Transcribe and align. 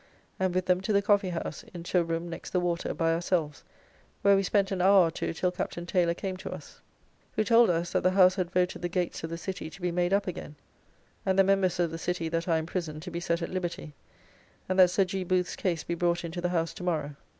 ]and 0.39 0.55
with 0.55 0.65
them 0.65 0.81
to 0.81 0.91
the 0.91 1.01
Coffee 1.03 1.29
House, 1.29 1.61
into 1.75 1.99
a 1.99 2.03
room 2.03 2.27
next 2.27 2.49
the 2.49 2.59
water, 2.59 2.91
by 2.91 3.13
ourselves, 3.13 3.63
where 4.23 4.35
we 4.35 4.41
spent 4.41 4.71
an 4.71 4.81
hour 4.81 5.01
or 5.05 5.11
two 5.11 5.31
till 5.31 5.51
Captain 5.51 5.85
Taylor 5.85 6.15
came 6.15 6.35
to 6.37 6.51
us, 6.51 6.81
who 7.33 7.43
told 7.43 7.69
us, 7.69 7.91
that 7.91 8.01
the 8.01 8.09
House 8.09 8.33
had 8.33 8.49
voted 8.49 8.81
the 8.81 8.89
gates 8.89 9.23
of 9.23 9.29
the 9.29 9.37
City 9.37 9.69
to 9.69 9.79
be 9.79 9.91
made 9.91 10.11
up 10.11 10.25
again, 10.25 10.55
and 11.23 11.37
the 11.37 11.43
members 11.43 11.79
of 11.79 11.91
the 11.91 11.99
City 11.99 12.27
that 12.29 12.47
are 12.47 12.57
in 12.57 12.65
prison 12.65 12.99
to 12.99 13.11
be 13.11 13.19
set 13.19 13.43
at 13.43 13.51
liberty; 13.51 13.93
and 14.67 14.79
that 14.79 14.89
Sir 14.89 15.05
G. 15.05 15.23
Booth's' 15.23 15.55
case 15.55 15.83
be 15.83 15.93
brought 15.93 16.25
into 16.25 16.41
the 16.41 16.49
House 16.49 16.73
to 16.73 16.83
morrow. 16.83 17.15